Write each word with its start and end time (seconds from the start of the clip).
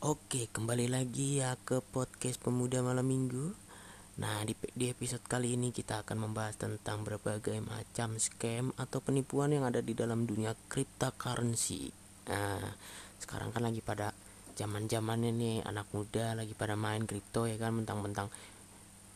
Oke, 0.00 0.48
kembali 0.48 0.88
lagi 0.88 1.44
ya 1.44 1.60
ke 1.60 1.84
podcast 1.84 2.40
Pemuda 2.40 2.80
Malam 2.80 3.04
Minggu. 3.04 3.52
Nah, 4.16 4.40
di, 4.48 4.56
di 4.72 4.88
episode 4.88 5.20
kali 5.28 5.60
ini 5.60 5.76
kita 5.76 6.00
akan 6.00 6.24
membahas 6.24 6.56
tentang 6.56 7.04
berbagai 7.04 7.60
macam 7.60 8.16
scam 8.16 8.72
atau 8.80 9.04
penipuan 9.04 9.52
yang 9.52 9.68
ada 9.68 9.84
di 9.84 9.92
dalam 9.92 10.24
dunia 10.24 10.56
cryptocurrency. 10.72 11.92
Nah, 12.32 12.80
sekarang 13.20 13.52
kan 13.52 13.60
lagi 13.60 13.84
pada 13.84 14.16
zaman-zamannya 14.56 15.36
nih 15.36 15.56
anak 15.68 15.92
muda 15.92 16.32
lagi 16.32 16.56
pada 16.56 16.80
main 16.80 17.04
kripto 17.04 17.44
ya 17.44 17.60
kan 17.60 17.76
mentang-mentang 17.76 18.32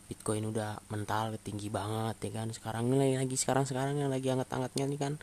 Bitcoin 0.05 0.53
udah 0.53 0.85
mental 0.93 1.33
tinggi 1.41 1.73
banget 1.73 2.29
ya 2.29 2.45
kan. 2.45 2.53
Sekarang 2.53 2.93
nih 2.93 3.17
lagi 3.17 3.33
sekarang-sekarang 3.33 4.05
yang 4.05 4.13
lagi 4.13 4.29
hangat-hangatnya 4.29 4.85
nih 4.85 4.99
kan 5.01 5.13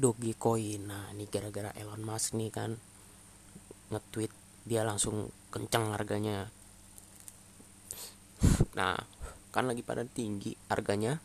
Dogecoin. 0.00 0.80
Nah, 0.88 1.12
ini 1.12 1.28
gara-gara 1.28 1.76
Elon 1.76 2.00
Musk 2.00 2.40
nih 2.40 2.48
kan 2.48 2.80
nge-tweet 3.92 4.32
dia 4.64 4.82
langsung 4.82 5.28
kencang 5.52 5.92
harganya. 5.92 6.48
Nah 8.72 8.96
kan 9.52 9.68
lagi 9.68 9.84
pada 9.84 10.08
tinggi 10.08 10.56
harganya. 10.72 11.20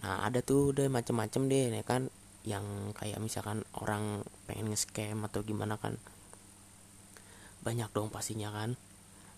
Nah 0.00 0.24
ada 0.24 0.40
tuh 0.40 0.72
deh 0.72 0.88
macem-macem 0.88 1.46
deh 1.46 1.76
ya 1.76 1.84
kan? 1.84 2.08
Yang 2.46 2.96
kayak 2.96 3.20
misalkan 3.20 3.68
orang 3.76 4.24
pengen 4.48 4.72
nge-scam 4.72 5.20
atau 5.28 5.44
gimana 5.44 5.76
kan? 5.76 6.00
Banyak 7.60 7.92
dong 7.92 8.08
pastinya 8.08 8.48
kan? 8.48 8.80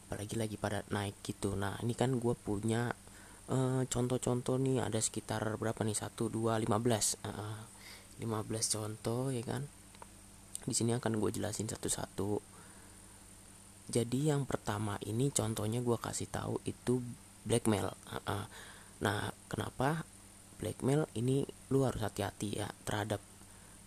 Apalagi 0.06 0.38
lagi 0.38 0.56
pada 0.56 0.86
naik 0.94 1.18
gitu. 1.26 1.58
Nah 1.58 1.76
ini 1.82 1.98
kan 1.98 2.16
gue 2.16 2.34
punya 2.38 2.94
uh, 3.50 3.82
contoh-contoh 3.90 4.56
nih. 4.62 4.86
Ada 4.86 5.02
sekitar 5.02 5.42
berapa 5.58 5.82
nih? 5.82 5.98
Satu 5.98 6.30
dua 6.30 6.62
lima 6.62 6.78
belas. 6.78 7.18
Uh, 7.26 7.66
lima 8.18 8.42
belas 8.42 8.66
contoh 8.66 9.30
ya 9.30 9.46
kan 9.46 9.70
di 10.68 10.76
sini 10.76 10.92
akan 10.94 11.16
gue 11.16 11.30
jelasin 11.32 11.66
satu-satu. 11.66 12.58
Jadi 13.88 14.28
yang 14.28 14.44
pertama 14.44 15.00
ini 15.08 15.32
contohnya 15.32 15.80
gue 15.80 15.96
kasih 15.96 16.28
tahu 16.28 16.60
itu 16.68 17.00
blackmail 17.48 17.88
nah 18.98 19.30
kenapa 19.48 20.04
blackmail 20.58 21.06
ini 21.14 21.46
lu 21.70 21.86
harus 21.86 22.02
hati-hati 22.02 22.60
ya 22.60 22.68
terhadap 22.82 23.22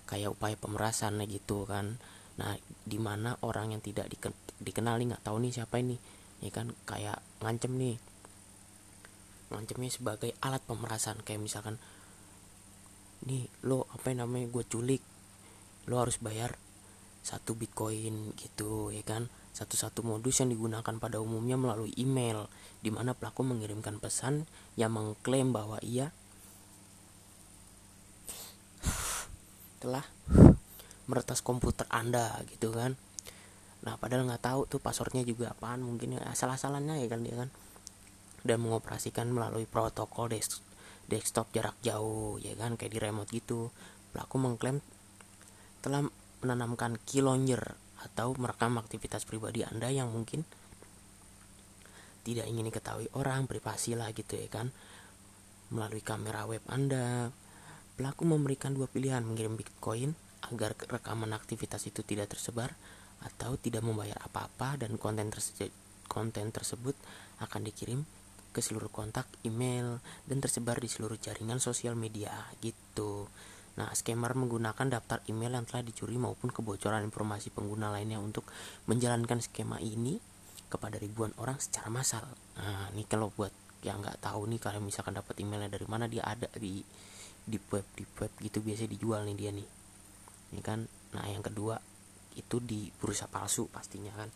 kayak 0.10 0.34
upaya 0.34 0.58
pemerasan 0.58 1.22
gitu 1.30 1.70
kan. 1.70 2.02
Nah 2.42 2.58
di 2.82 2.98
mana 2.98 3.38
orang 3.46 3.78
yang 3.78 3.82
tidak 3.84 4.10
diken 4.10 4.34
dikenali 4.58 5.06
nggak 5.06 5.22
tahu 5.22 5.38
nih 5.44 5.54
siapa 5.54 5.78
ini 5.78 6.00
ya 6.42 6.50
kan 6.50 6.74
kayak 6.90 7.22
ngancem 7.44 7.78
nih. 7.78 7.96
Ngancemnya 9.52 9.92
sebagai 9.92 10.32
alat 10.42 10.64
pemerasan 10.66 11.22
kayak 11.22 11.44
misalkan 11.44 11.78
nih 13.28 13.46
lo 13.68 13.86
apa 13.94 14.10
yang 14.10 14.26
namanya 14.26 14.50
gue 14.50 14.64
culik 14.66 15.04
lo 15.86 16.02
harus 16.02 16.18
bayar 16.18 16.58
satu 17.22 17.54
bitcoin 17.54 18.34
gitu 18.38 18.90
ya 18.90 19.06
kan? 19.06 19.30
Satu-satu 19.52 20.02
modus 20.02 20.40
yang 20.42 20.50
digunakan 20.50 20.96
pada 20.98 21.20
umumnya 21.20 21.60
melalui 21.60 21.92
email 22.00 22.48
di 22.82 22.90
mana 22.90 23.12
pelaku 23.14 23.44
mengirimkan 23.44 24.00
pesan 24.00 24.48
yang 24.80 24.96
mengklaim 24.96 25.54
bahwa 25.54 25.78
ia 25.84 26.10
telah 29.82 30.06
meretas 31.10 31.44
komputer 31.44 31.90
anda 31.92 32.42
gitu 32.48 32.72
kan? 32.72 32.96
Nah 33.82 33.98
padahal 33.98 34.30
nggak 34.30 34.46
tahu 34.46 34.70
tuh 34.70 34.80
passwordnya 34.80 35.26
juga 35.26 35.52
apaan 35.52 35.82
mungkin 35.84 36.16
ya 36.16 36.22
asal-asalannya 36.32 37.02
ya 37.02 37.08
kan 37.12 37.22
dia 37.26 37.36
kan? 37.36 37.50
Dan 38.42 38.62
mengoperasikan 38.66 39.30
melalui 39.30 39.70
protokol 39.70 40.32
desktop 41.06 41.52
jarak 41.54 41.76
jauh 41.84 42.40
ya 42.40 42.56
kan? 42.58 42.80
Kayak 42.80 42.92
di 42.94 43.00
remote 43.02 43.30
gitu. 43.30 43.70
Pelaku 44.16 44.36
mengklaim 44.40 44.80
telah 45.82 46.08
menanamkan 46.42 46.98
keylogger 47.06 47.78
atau 48.02 48.34
merekam 48.36 48.82
aktivitas 48.82 49.24
pribadi 49.30 49.62
Anda 49.62 49.94
yang 49.94 50.10
mungkin 50.10 50.42
tidak 52.22 52.46
ingin 52.46 52.70
diketahui 52.70 53.10
orang, 53.18 53.50
privasi 53.50 53.98
lah 53.98 54.14
gitu 54.14 54.38
ya 54.38 54.50
kan. 54.50 54.70
Melalui 55.74 56.04
kamera 56.04 56.46
web 56.46 56.62
Anda, 56.70 57.34
pelaku 57.98 58.26
memberikan 58.26 58.74
dua 58.74 58.86
pilihan 58.90 59.26
mengirim 59.26 59.58
Bitcoin 59.58 60.14
agar 60.50 60.74
rekaman 60.74 61.34
aktivitas 61.38 61.86
itu 61.86 62.02
tidak 62.02 62.34
tersebar 62.34 62.74
atau 63.22 63.54
tidak 63.58 63.86
membayar 63.86 64.18
apa-apa 64.26 64.82
dan 64.82 64.98
konten 64.98 65.30
tersebut 65.30 65.70
konten 66.10 66.52
tersebut 66.52 66.98
akan 67.40 67.62
dikirim 67.64 68.04
ke 68.52 68.60
seluruh 68.60 68.92
kontak, 68.92 69.32
email, 69.48 70.04
dan 70.28 70.44
tersebar 70.44 70.76
di 70.84 70.92
seluruh 70.92 71.16
jaringan 71.16 71.64
sosial 71.64 71.96
media 71.96 72.52
gitu. 72.60 73.32
Nah, 73.80 73.88
scammer 73.96 74.36
menggunakan 74.36 74.92
daftar 74.92 75.24
email 75.32 75.56
yang 75.56 75.64
telah 75.64 75.86
dicuri 75.86 76.20
maupun 76.20 76.52
kebocoran 76.52 77.08
informasi 77.08 77.56
pengguna 77.56 77.88
lainnya 77.88 78.20
untuk 78.20 78.44
menjalankan 78.92 79.40
skema 79.40 79.80
ini 79.80 80.20
kepada 80.68 81.00
ribuan 81.00 81.32
orang 81.40 81.60
secara 81.60 81.88
massal. 81.88 82.24
Nah, 82.60 82.92
ini 82.92 83.08
kalau 83.08 83.32
buat 83.32 83.52
yang 83.82 84.04
nggak 84.04 84.22
tahu 84.22 84.46
nih 84.52 84.60
kalau 84.60 84.84
misalkan 84.84 85.18
dapat 85.18 85.40
emailnya 85.42 85.72
dari 85.72 85.88
mana 85.90 86.06
dia 86.06 86.22
ada 86.22 86.46
di 86.54 86.84
di 87.42 87.58
web 87.58 87.86
di 87.98 88.06
web 88.06 88.32
gitu 88.38 88.62
biasa 88.62 88.86
dijual 88.86 89.24
nih 89.26 89.36
dia 89.36 89.52
nih. 89.56 89.68
Ini 90.52 90.62
kan. 90.62 90.84
Nah, 91.16 91.26
yang 91.28 91.44
kedua 91.44 91.80
itu 92.36 92.60
di 92.64 92.92
bursa 92.92 93.28
palsu 93.28 93.68
pastinya 93.72 94.12
kan. 94.16 94.30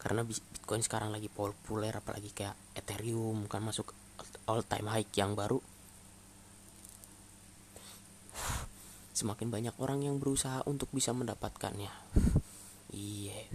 Karena 0.00 0.20
Bitcoin 0.20 0.84
sekarang 0.84 1.12
lagi 1.12 1.32
populer 1.32 1.92
apalagi 1.92 2.28
kayak 2.32 2.76
Ethereum 2.76 3.48
kan 3.48 3.64
masuk 3.64 3.96
all 4.44 4.60
time 4.64 4.92
high 4.92 5.08
yang 5.16 5.32
baru 5.32 5.56
semakin 9.14 9.48
banyak 9.48 9.74
orang 9.78 10.02
yang 10.02 10.18
berusaha 10.18 10.66
untuk 10.66 10.90
bisa 10.90 11.14
mendapatkannya. 11.14 11.92
Iya. 12.94 13.50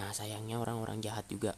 Nah, 0.00 0.16
sayangnya 0.16 0.56
orang-orang 0.56 1.04
jahat 1.04 1.28
juga 1.28 1.52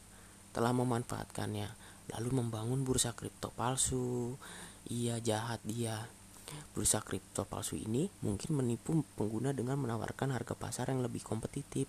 telah 0.51 0.75
memanfaatkannya 0.75 1.71
lalu 2.11 2.43
membangun 2.43 2.83
bursa 2.83 3.15
kripto 3.15 3.55
palsu. 3.55 4.35
Iya, 4.91 5.23
jahat 5.23 5.63
dia. 5.63 6.11
Bursa 6.75 6.99
kripto 7.07 7.47
palsu 7.47 7.79
ini 7.79 8.11
mungkin 8.27 8.59
menipu 8.59 9.07
pengguna 9.15 9.55
dengan 9.55 9.79
menawarkan 9.79 10.35
harga 10.35 10.59
pasar 10.59 10.91
yang 10.91 11.07
lebih 11.07 11.23
kompetitif 11.23 11.87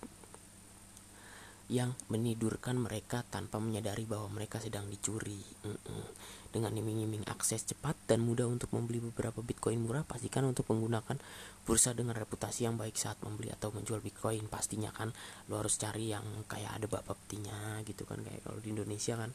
yang 1.72 1.96
menidurkan 2.12 2.76
mereka 2.76 3.24
tanpa 3.24 3.56
menyadari 3.56 4.04
bahwa 4.04 4.28
mereka 4.28 4.60
sedang 4.60 4.84
dicuri. 4.92 5.40
Mm 5.64 5.72
-mm. 5.72 6.04
Dengan 6.52 6.76
iming-iming 6.76 7.24
akses 7.32 7.64
cepat 7.64 7.96
dan 8.04 8.20
mudah 8.20 8.44
untuk 8.44 8.76
membeli 8.76 9.00
beberapa 9.00 9.40
Bitcoin 9.40 9.80
murah, 9.80 10.04
pastikan 10.04 10.44
untuk 10.44 10.68
menggunakan 10.68 11.16
bursa 11.64 11.96
dengan 11.96 12.12
reputasi 12.12 12.68
yang 12.68 12.76
baik 12.76 12.92
saat 13.00 13.16
membeli 13.24 13.48
atau 13.48 13.72
menjual 13.72 14.04
Bitcoin. 14.04 14.52
Pastinya 14.52 14.92
kan 14.92 15.16
lo 15.48 15.64
harus 15.64 15.80
cari 15.80 16.12
yang 16.12 16.44
kayak 16.44 16.76
ada 16.76 16.86
bapak 16.92 17.16
petinya 17.24 17.80
gitu 17.88 18.04
kan 18.04 18.20
kayak 18.20 18.44
kalau 18.44 18.60
di 18.60 18.68
Indonesia 18.68 19.16
kan. 19.16 19.32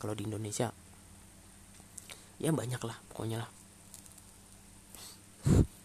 Kalau 0.00 0.16
di 0.16 0.24
Indonesia 0.24 0.72
ya 2.42 2.50
banyak 2.50 2.82
lah 2.82 2.98
pokoknya 3.08 3.46
lah 3.46 3.50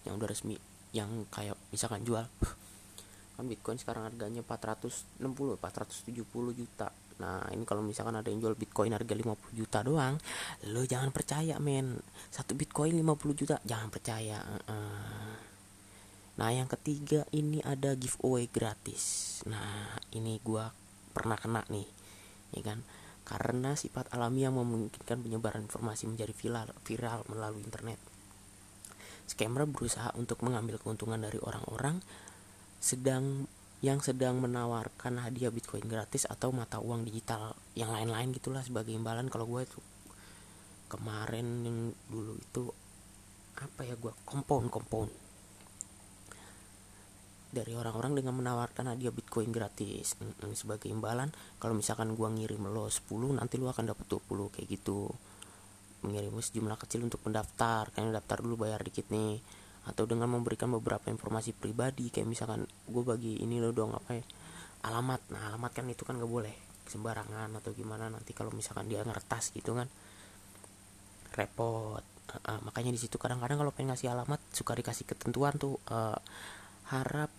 yang 0.08 0.18
udah 0.18 0.28
resmi 0.28 0.58
yang 0.96 1.30
kayak 1.30 1.54
misalkan 1.70 2.02
jual 2.02 2.26
kan 3.40 3.48
Bitcoin 3.48 3.80
sekarang 3.80 4.04
harganya 4.04 4.44
460 4.44 5.24
470 5.56 6.60
juta. 6.60 6.92
Nah 7.24 7.48
ini 7.56 7.64
kalau 7.64 7.80
misalkan 7.80 8.20
ada 8.20 8.28
yang 8.28 8.44
jual 8.44 8.60
Bitcoin 8.60 8.92
harga 8.92 9.16
50 9.16 9.56
juta 9.56 9.80
doang 9.80 10.20
lo 10.68 10.84
jangan 10.84 11.16
percaya 11.16 11.56
men. 11.64 11.96
Satu 12.28 12.60
Bitcoin 12.60 13.00
50 13.00 13.40
juta 13.40 13.56
jangan 13.64 13.88
percaya 13.88 14.44
nah 16.40 16.56
yang 16.56 16.72
ketiga 16.72 17.28
ini 17.36 17.60
ada 17.64 17.96
giveaway 17.96 18.48
gratis. 18.52 19.40
Nah 19.48 19.96
ini 20.16 20.40
gua 20.44 20.72
pernah 21.16 21.40
kena 21.40 21.64
nih 21.72 21.88
ya 22.56 22.62
kan? 22.64 22.84
Karena 23.24 23.76
sifat 23.76 24.12
alami 24.16 24.44
yang 24.44 24.56
memungkinkan 24.60 25.22
penyebaran 25.22 25.64
informasi 25.64 26.12
menjadi 26.12 26.34
viral, 26.36 26.68
viral 26.84 27.24
melalui 27.32 27.62
internet. 27.64 28.00
Scammer 29.30 29.70
berusaha 29.70 30.10
untuk 30.18 30.42
mengambil 30.42 30.82
keuntungan 30.82 31.22
dari 31.22 31.38
orang-orang 31.38 32.02
sedang 32.80 33.48
yang 33.80 34.04
sedang 34.04 34.44
menawarkan 34.44 35.24
hadiah 35.24 35.52
Bitcoin 35.56 35.88
gratis 35.88 36.28
atau 36.28 36.52
mata 36.52 36.84
uang 36.84 37.08
digital 37.08 37.56
yang 37.80 37.96
lain-lain 37.96 38.36
gitulah 38.36 38.60
sebagai 38.60 38.92
imbalan. 38.92 39.32
Kalau 39.32 39.48
gue 39.48 39.64
itu 39.64 39.80
kemarin 40.92 41.64
yang 41.64 41.78
dulu 42.12 42.36
itu 42.36 42.64
apa 43.60 43.88
ya 43.88 43.96
gue 43.96 44.12
kompon 44.28 44.68
kompon. 44.68 45.08
Dari 47.50 47.74
orang-orang 47.74 48.20
dengan 48.20 48.36
menawarkan 48.36 48.94
hadiah 48.94 49.16
Bitcoin 49.16 49.56
gratis 49.56 50.20
sebagai 50.60 50.92
imbalan. 50.92 51.32
Kalau 51.58 51.72
misalkan 51.72 52.20
gue 52.20 52.28
ngirim 52.28 52.68
lo 52.68 52.92
10 52.92 53.08
nanti 53.32 53.56
lo 53.56 53.72
akan 53.72 53.96
dapat 53.96 54.06
20 54.12 54.54
kayak 54.60 54.68
gitu. 54.76 55.08
Mengirim 56.04 56.36
sejumlah 56.36 56.78
kecil 56.78 57.08
untuk 57.08 57.24
mendaftar. 57.24 57.96
Kan 57.96 58.12
daftar 58.12 58.44
dulu 58.44 58.68
bayar 58.68 58.84
dikit 58.84 59.08
nih 59.08 59.40
atau 59.88 60.04
dengan 60.04 60.28
memberikan 60.28 60.68
beberapa 60.74 61.08
informasi 61.08 61.56
pribadi 61.56 62.12
kayak 62.12 62.28
misalkan 62.28 62.68
gue 62.68 63.04
bagi 63.04 63.40
ini 63.40 63.62
lo 63.62 63.72
dong 63.72 63.96
apa 63.96 64.18
ya 64.18 64.26
alamat. 64.90 65.22
Nah 65.36 65.42
alamat 65.54 65.72
kan 65.72 65.86
itu 65.88 66.04
kan 66.04 66.20
gak 66.20 66.30
boleh 66.30 66.56
sembarangan 66.90 67.54
atau 67.62 67.72
gimana 67.72 68.10
nanti 68.10 68.34
kalau 68.34 68.50
misalkan 68.50 68.90
dia 68.90 69.06
ngertas 69.06 69.54
gitu 69.54 69.78
kan 69.78 69.88
repot. 71.38 72.04
Uh, 72.30 72.62
makanya 72.62 72.94
di 72.94 73.02
situ 73.02 73.18
kadang-kadang 73.18 73.58
kalau 73.58 73.74
pengen 73.74 73.98
ngasih 73.98 74.14
alamat 74.14 74.38
suka 74.54 74.78
dikasih 74.78 75.06
ketentuan 75.10 75.58
tuh 75.58 75.82
uh, 75.90 76.18
harap 76.94 77.34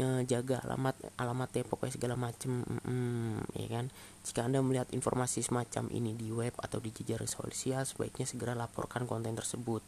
eh, 0.00 0.22
jaga 0.24 0.64
alamat 0.64 0.96
alamatnya 1.20 1.62
pokoknya 1.68 1.94
segala 2.00 2.16
macam 2.16 2.64
mm, 2.64 3.52
ya 3.52 3.68
kan? 3.68 3.86
Jika 4.24 4.40
anda 4.48 4.64
melihat 4.64 4.88
informasi 4.96 5.44
semacam 5.44 5.92
ini 5.92 6.16
di 6.16 6.32
web 6.32 6.56
atau 6.56 6.80
di 6.80 6.88
jejaring 6.88 7.28
sosial 7.28 7.84
sebaiknya 7.84 8.24
segera 8.24 8.56
laporkan 8.56 9.04
konten 9.04 9.36
tersebut. 9.36 9.84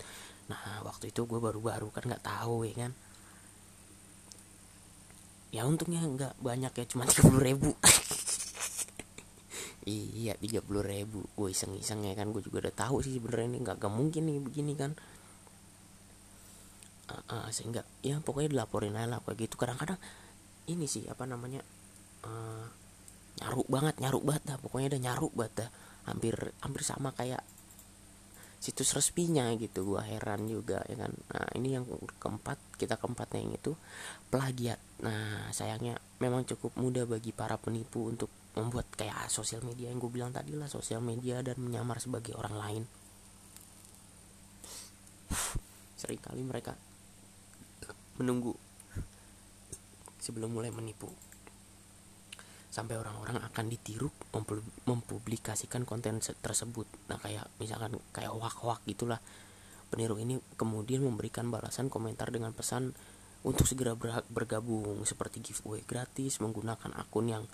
Nah 0.53 0.85
waktu 0.85 1.09
itu 1.09 1.25
gue 1.25 1.41
baru-baru 1.41 1.89
kan 1.89 2.05
nggak 2.05 2.25
tahu 2.25 2.69
ya 2.69 2.75
kan? 2.87 2.93
Ya 5.53 5.65
untungnya 5.65 6.05
nggak 6.05 6.35
banyak 6.45 6.73
ya 6.77 6.85
cuma 6.85 7.09
tiga 7.11 7.33
ribu. 7.33 7.73
Iya 9.83 10.37
tiga 10.39 10.61
puluh 10.61 10.85
ribu. 10.85 11.25
Gue 11.35 11.57
iseng-iseng 11.57 12.05
ya 12.05 12.13
kan? 12.13 12.31
Gue 12.31 12.45
juga 12.45 12.69
udah 12.69 12.75
tahu 12.77 13.01
sih 13.01 13.17
sebenarnya 13.17 13.49
ini 13.57 13.59
nggak 13.65 13.81
mungkin 13.89 14.29
nih 14.29 14.39
begini 14.45 14.77
kan 14.77 14.93
uh, 17.13 17.49
sehingga 17.53 17.85
ya 18.01 18.17
pokoknya 18.21 18.57
dilaporin 18.57 18.97
aja 18.97 19.17
lah 19.17 19.21
kayak 19.25 19.49
gitu. 19.49 19.55
Kadang-kadang 19.61 19.99
ini 20.71 20.87
sih 20.87 21.05
apa 21.11 21.29
namanya 21.29 21.61
uh, 22.25 22.67
nyaruk 23.43 23.69
banget 23.69 23.95
nyaruk 24.01 24.25
banget 24.25 24.43
dah. 24.49 24.59
Pokoknya 24.61 24.97
udah 24.97 25.03
nyaruk 25.03 25.33
banget 25.37 25.55
dah. 25.67 25.71
Hampir 26.09 26.35
hampir 26.61 26.83
sama 26.83 27.15
kayak 27.15 27.43
situs 28.63 28.95
resminya 28.95 29.51
gitu. 29.59 29.83
Gua 29.95 30.03
heran 30.07 30.47
juga 30.47 30.83
ya 30.87 30.97
kan. 30.99 31.13
Nah 31.13 31.47
ini 31.59 31.75
yang 31.77 31.85
keempat 32.19 32.59
kita 32.79 32.99
keempatnya 32.99 33.39
yang 33.43 33.53
itu 33.55 33.73
plagiat. 34.31 34.79
Nah 35.03 35.51
sayangnya 35.51 35.99
memang 36.23 36.47
cukup 36.47 36.75
mudah 36.79 37.07
bagi 37.07 37.35
para 37.35 37.59
penipu 37.59 38.11
untuk 38.11 38.31
membuat 38.53 38.85
kayak 38.93 39.33
sosial 39.33 39.65
media 39.65 39.89
yang 39.89 39.97
gue 39.97 40.13
bilang 40.13 40.29
tadi 40.29 40.53
lah 40.53 40.69
sosial 40.69 41.01
media 41.01 41.41
dan 41.41 41.57
menyamar 41.57 41.97
sebagai 41.97 42.37
orang 42.37 42.53
lain. 42.53 42.85
Seringkali 45.97 46.43
mereka 46.45 46.77
menunggu 48.21 48.57
sebelum 50.23 50.55
mulai 50.55 50.71
menipu. 50.71 51.11
Sampai 52.73 52.97
orang-orang 52.97 53.37
akan 53.45 53.69
ditiru 53.69 54.09
mempublikasikan 54.89 55.85
konten 55.85 56.25
tersebut. 56.25 56.89
Nah 57.13 57.21
kayak 57.21 57.45
misalkan 57.61 58.01
kayak 58.17 58.33
wak-wak 58.33 58.81
gitulah. 58.89 59.21
Peniru 59.93 60.17
ini 60.17 60.41
kemudian 60.57 61.05
memberikan 61.05 61.53
balasan 61.53 61.93
komentar 61.93 62.33
dengan 62.33 62.57
pesan 62.57 62.97
untuk 63.45 63.69
segera 63.69 63.93
bergabung 64.31 65.05
seperti 65.05 65.45
giveaway 65.53 65.85
gratis 65.85 66.41
menggunakan 66.41 66.97
akun 66.97 67.29
yang 67.29 67.45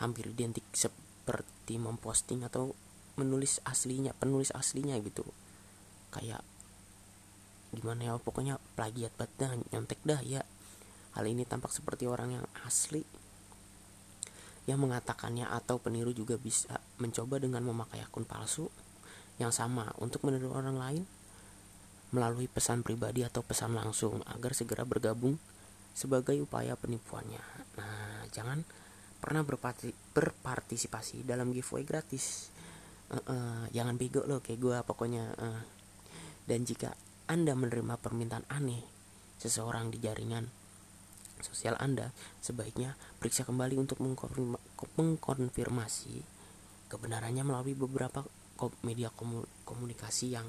hampir 0.00 0.32
identik 0.32 0.64
seperti 0.72 1.76
memposting 1.76 2.40
atau 2.46 2.72
menulis 3.20 3.60
aslinya 3.68 4.16
penulis 4.16 4.48
aslinya 4.56 4.96
gitu. 5.04 5.28
Kayak 6.08 6.40
gimana 7.74 8.00
ya 8.08 8.12
pokoknya 8.16 8.62
plagiat 8.78 9.12
banget 9.18 9.32
dah 9.36 9.50
nyontek 9.74 10.00
dah 10.06 10.20
ya 10.22 10.42
hal 11.14 11.24
ini 11.26 11.46
tampak 11.46 11.70
seperti 11.70 12.06
orang 12.06 12.40
yang 12.40 12.46
asli 12.66 13.02
yang 14.64 14.80
mengatakannya 14.80 15.44
atau 15.44 15.76
peniru 15.76 16.16
juga 16.16 16.40
bisa 16.40 16.80
mencoba 16.96 17.36
dengan 17.36 17.60
memakai 17.60 18.00
akun 18.00 18.24
palsu 18.24 18.72
yang 19.36 19.52
sama 19.52 19.92
untuk 20.00 20.24
meniru 20.24 20.54
orang 20.54 20.78
lain 20.78 21.04
melalui 22.14 22.46
pesan 22.46 22.86
pribadi 22.86 23.26
atau 23.26 23.42
pesan 23.42 23.74
langsung 23.74 24.22
agar 24.30 24.54
segera 24.54 24.86
bergabung 24.86 25.34
sebagai 25.94 26.38
upaya 26.38 26.78
penipuannya. 26.78 27.42
Nah, 27.78 28.22
jangan 28.30 28.62
pernah 29.18 29.42
berpartisipasi 29.42 31.26
dalam 31.26 31.50
giveaway 31.50 31.82
gratis. 31.82 32.54
Uh, 33.10 33.18
uh, 33.30 33.62
jangan 33.74 33.98
bego 33.98 34.22
loh 34.26 34.38
kayak 34.38 34.62
gue 34.62 34.76
pokoknya. 34.86 35.24
Uh. 35.38 35.62
Dan 36.46 36.62
jika 36.62 36.94
anda 37.24 37.56
menerima 37.56 37.96
permintaan 38.00 38.44
aneh 38.52 38.84
seseorang 39.40 39.88
di 39.88 39.98
jaringan 40.00 40.64
sosial 41.44 41.76
Anda, 41.76 42.08
sebaiknya 42.40 42.96
periksa 43.20 43.44
kembali 43.44 43.76
untuk 43.76 44.00
mengkonfirmasi 44.96 46.14
kebenarannya 46.88 47.44
melalui 47.44 47.76
beberapa 47.76 48.24
media 48.86 49.12
komunikasi 49.68 50.32
yang 50.32 50.48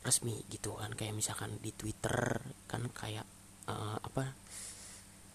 resmi 0.00 0.40
gitu 0.48 0.80
kan. 0.80 0.96
Kayak 0.96 1.20
misalkan 1.20 1.60
di 1.60 1.76
Twitter 1.76 2.40
kan 2.64 2.88
kayak 2.88 3.28
uh, 3.68 4.00
apa 4.00 4.32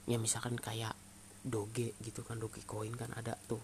ya 0.09 0.17
misalkan 0.17 0.57
kayak 0.57 0.97
doge 1.43 1.93
gitu 2.01 2.23
kan 2.23 2.39
doge 2.39 2.63
coin 2.63 2.95
kan 2.95 3.11
ada 3.13 3.35
tuh 3.45 3.61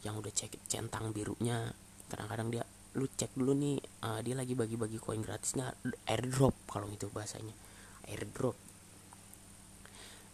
yang 0.00 0.16
udah 0.16 0.32
cek 0.32 0.64
centang 0.70 1.12
birunya. 1.12 1.68
Kadang-kadang 2.08 2.48
dia 2.48 2.64
lu 2.98 3.06
cek 3.06 3.38
dulu 3.38 3.54
nih 3.54 3.78
uh, 4.02 4.18
dia 4.18 4.34
lagi 4.34 4.58
bagi-bagi 4.58 4.98
koin 4.98 5.22
gratis 5.22 5.54
nggak 5.54 5.94
airdrop 6.10 6.54
kalau 6.66 6.90
itu 6.90 7.06
bahasanya. 7.06 7.54
Airdrop. 8.10 8.58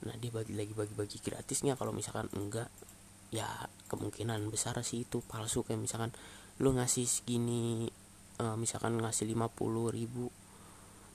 Nah 0.08 0.17
dia 0.17 0.32
bagi 0.32 0.56
lagi 0.56 0.73
bagi-bagi 0.73 1.20
gratisnya 1.20 1.76
kalau 1.76 1.93
misalkan 1.93 2.32
enggak 2.32 2.73
ya 3.29 3.49
kemungkinan 3.93 4.49
besar 4.49 4.81
sih 4.81 5.05
itu 5.05 5.20
palsu. 5.20 5.69
Kayak 5.69 5.85
misalkan 5.85 6.12
lu 6.64 6.73
ngasih 6.73 7.05
segini 7.05 7.93
uh, 8.41 8.56
misalkan 8.56 8.97
ngasih 9.05 9.29
50 9.29 9.93
ribu 9.93 10.32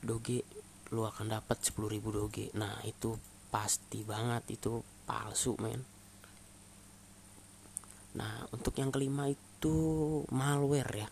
doge 0.05 0.45
lu 0.93 1.07
akan 1.09 1.25
dapat 1.25 1.57
10 1.57 1.89
ribu 1.89 2.13
doge. 2.13 2.53
Nah 2.53 2.85
itu 2.85 3.17
pasti 3.49 4.05
banget 4.05 4.61
itu 4.61 4.85
palsu 5.09 5.57
men. 5.57 5.81
Nah 8.13 8.45
untuk 8.53 8.77
yang 8.77 8.93
kelima 8.93 9.25
itu 9.25 9.73
malware 10.29 10.93
ya 10.93 11.09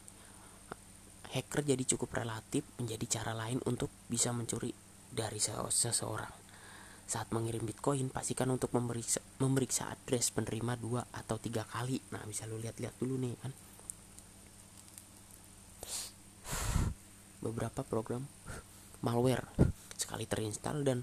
hacker 1.30 1.62
jadi 1.62 1.84
cukup 1.96 2.18
relatif 2.18 2.66
menjadi 2.82 3.20
cara 3.22 3.38
lain 3.38 3.62
untuk 3.70 3.94
bisa 4.10 4.34
mencuri 4.34 4.74
dari 5.10 5.38
seseorang. 5.42 6.34
Saat 7.10 7.34
mengirim 7.34 7.66
Bitcoin, 7.66 8.14
pastikan 8.14 8.54
untuk 8.54 8.70
memeriksa, 8.78 9.22
memeriksa 9.42 9.90
address 9.90 10.30
penerima 10.30 10.78
dua 10.78 11.02
atau 11.10 11.42
tiga 11.42 11.66
kali. 11.66 11.98
Nah, 12.14 12.22
bisa 12.30 12.46
lu 12.46 12.62
lihat-lihat 12.62 13.02
dulu 13.02 13.18
nih 13.18 13.34
kan. 13.42 13.54
Beberapa 17.42 17.82
program 17.82 18.30
malware 19.02 19.48
sekali 19.96 20.28
terinstall 20.28 20.84
dan 20.84 21.02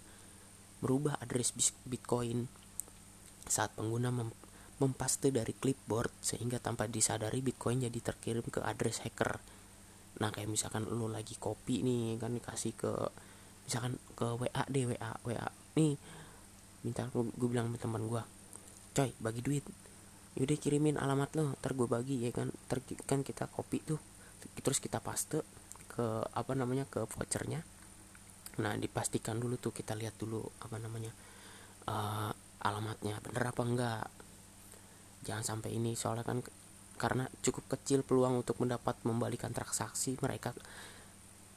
merubah 0.85 1.17
address 1.19 1.55
Bitcoin 1.89 2.47
saat 3.47 3.73
pengguna 3.79 4.11
mem 4.13 4.31
mempaste 4.77 5.33
dari 5.33 5.57
clipboard 5.57 6.13
sehingga 6.21 6.61
tanpa 6.61 6.85
disadari 6.85 7.41
Bitcoin 7.41 7.89
jadi 7.89 7.97
terkirim 7.97 8.45
ke 8.45 8.61
address 8.61 9.01
hacker 9.01 9.41
nah 10.17 10.33
kayak 10.33 10.49
misalkan 10.49 10.89
lu 10.89 11.13
lagi 11.13 11.37
kopi 11.37 11.85
nih 11.85 12.17
kan 12.17 12.33
dikasih 12.33 12.73
ke 12.73 12.93
misalkan 13.69 14.01
ke 14.17 14.27
WA 14.41 14.63
deh 14.71 14.85
WA 14.89 15.11
WA 15.27 15.49
nih 15.77 15.95
minta 16.87 17.11
gue 17.13 17.49
bilang 17.51 17.69
sama 17.69 17.79
teman 17.83 18.05
gue 18.07 18.23
coy 18.97 19.13
bagi 19.21 19.45
duit. 19.45 19.65
Yaudah 20.41 20.57
kirimin 20.57 20.97
alamat 20.97 21.37
lo 21.37 21.53
ntar 21.61 21.77
gue 21.77 21.85
bagi 21.85 22.25
ya 22.25 22.33
kan. 22.33 22.49
Ntar 22.49 22.81
kan 23.05 23.21
kita 23.21 23.45
kopi 23.53 23.85
tuh 23.85 24.01
terus 24.65 24.81
kita 24.81 25.05
paste 25.05 25.45
ke 25.93 26.07
apa 26.33 26.53
namanya 26.57 26.89
ke 26.89 27.05
vouchernya. 27.05 27.61
Nah 28.65 28.73
dipastikan 28.81 29.37
dulu 29.37 29.61
tuh 29.61 29.77
kita 29.77 29.93
lihat 29.93 30.17
dulu 30.17 30.41
apa 30.65 30.81
namanya 30.81 31.13
uh, 31.93 32.33
alamatnya 32.65 33.21
bener 33.21 33.45
apa 33.53 33.63
enggak. 33.69 34.07
Jangan 35.29 35.45
sampai 35.45 35.77
ini 35.77 35.93
soalnya 35.93 36.25
kan 36.25 36.41
karena 36.97 37.29
cukup 37.45 37.77
kecil 37.77 38.01
peluang 38.03 38.41
untuk 38.41 38.61
mendapat 38.61 38.97
membalikan 39.05 39.53
transaksi 39.53 40.17
mereka 40.21 40.57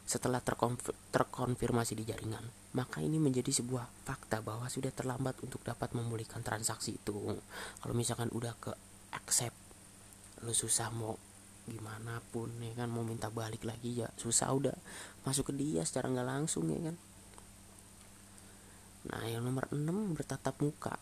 setelah 0.09 0.41
terkonfir 0.41 0.91
terkonfirmasi 1.13 1.93
di 1.95 2.03
jaringan. 2.03 2.41
Maka 2.73 3.01
ini 3.01 3.17
menjadi 3.17 3.49
sebuah 3.49 4.05
fakta 4.05 4.41
bahwa 4.41 4.65
sudah 4.69 4.89
terlambat 4.93 5.37
untuk 5.41 5.61
dapat 5.61 5.93
memulihkan 5.93 6.41
transaksi 6.41 6.97
itu. 6.97 7.13
Kalau 7.81 7.93
misalkan 7.93 8.29
udah 8.33 8.53
ke 8.57 8.73
accept, 9.13 9.57
lu 10.45 10.53
susah 10.53 10.89
mau 10.93 11.17
gimana 11.69 12.17
pun 12.33 12.49
ya 12.65 12.73
kan 12.73 12.89
mau 12.89 13.05
minta 13.05 13.29
balik 13.29 13.61
lagi 13.61 14.01
ya 14.01 14.09
susah 14.17 14.49
udah 14.57 14.73
masuk 15.21 15.53
ke 15.53 15.61
dia 15.61 15.85
secara 15.85 16.09
nggak 16.09 16.25
langsung 16.25 16.65
ya 16.73 16.89
kan. 16.89 16.95
Nah 19.13 19.23
yang 19.29 19.45
nomor 19.45 19.69
6 19.69 20.17
bertatap 20.17 20.57
muka 20.65 20.97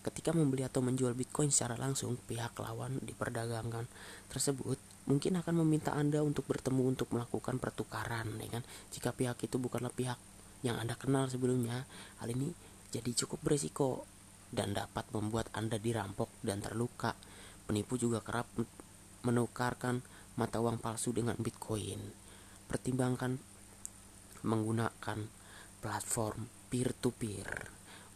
Ketika 0.00 0.32
membeli 0.32 0.64
atau 0.64 0.80
menjual 0.80 1.12
Bitcoin 1.12 1.52
secara 1.52 1.76
langsung, 1.76 2.16
pihak 2.24 2.56
lawan 2.56 3.04
diperdagangkan 3.04 3.84
tersebut 4.32 4.80
mungkin 5.04 5.36
akan 5.36 5.60
meminta 5.60 5.92
Anda 5.92 6.24
untuk 6.24 6.48
bertemu 6.48 6.96
untuk 6.96 7.12
melakukan 7.12 7.60
pertukaran, 7.60 8.32
ya 8.40 8.48
kan? 8.48 8.64
Jika 8.96 9.12
pihak 9.12 9.36
itu 9.44 9.60
bukanlah 9.60 9.92
pihak 9.92 10.16
yang 10.64 10.80
Anda 10.80 10.96
kenal 10.96 11.28
sebelumnya, 11.28 11.84
hal 12.24 12.32
ini 12.32 12.52
jadi 12.88 13.12
cukup 13.12 13.44
beresiko 13.44 14.08
dan 14.48 14.72
dapat 14.72 15.04
membuat 15.12 15.52
Anda 15.52 15.76
dirampok 15.76 16.32
dan 16.40 16.64
terluka. 16.64 17.12
Penipu 17.68 18.00
juga 18.00 18.24
kerap 18.24 18.48
menukarkan 19.22 20.00
mata 20.40 20.58
uang 20.64 20.80
palsu 20.80 21.12
dengan 21.12 21.36
Bitcoin. 21.36 22.00
Pertimbangkan 22.66 23.36
menggunakan 24.42 25.18
platform 25.84 26.48
peer-to-peer 26.72 27.68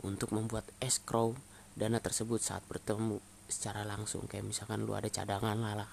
untuk 0.05 0.33
membuat 0.33 0.65
escrow 0.81 1.37
dana 1.75 1.99
tersebut 1.99 2.39
saat 2.39 2.63
bertemu 2.67 3.19
secara 3.51 3.83
langsung. 3.83 4.25
Kayak 4.31 4.47
misalkan 4.49 4.87
lu 4.87 4.95
ada 4.95 5.11
cadangan 5.11 5.59
lah, 5.59 5.75
lah 5.85 5.91